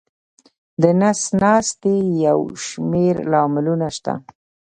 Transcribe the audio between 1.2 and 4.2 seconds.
ناستي یو شمېر لاملونه شته.